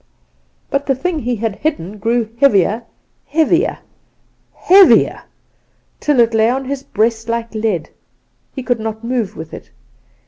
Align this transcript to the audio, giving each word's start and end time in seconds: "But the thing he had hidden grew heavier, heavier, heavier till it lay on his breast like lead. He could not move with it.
"But 0.71 0.87
the 0.87 0.95
thing 0.95 1.19
he 1.19 1.35
had 1.35 1.57
hidden 1.57 1.99
grew 1.99 2.27
heavier, 2.39 2.85
heavier, 3.27 3.77
heavier 4.55 5.25
till 5.99 6.19
it 6.19 6.33
lay 6.33 6.49
on 6.49 6.65
his 6.65 6.81
breast 6.81 7.29
like 7.29 7.53
lead. 7.53 7.91
He 8.55 8.63
could 8.63 8.79
not 8.79 9.03
move 9.03 9.37
with 9.37 9.53
it. 9.53 9.69